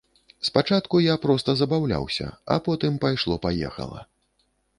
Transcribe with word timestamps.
Спачатку 0.47 1.01
я 1.07 1.17
проста 1.25 1.55
забаўляўся, 1.61 2.27
а 2.57 2.59
потым 2.69 2.93
пайшло-паехала. 3.05 4.01